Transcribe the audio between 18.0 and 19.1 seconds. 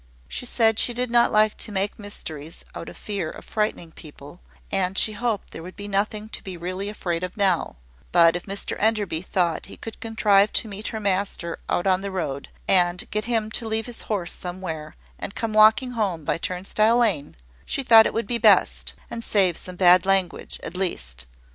it would be best,